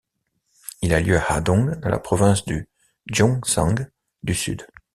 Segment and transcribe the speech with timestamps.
[0.81, 2.67] Il a lieu à Hadong dans la province du
[3.07, 3.87] Gyeongsang
[4.23, 4.65] du Sud.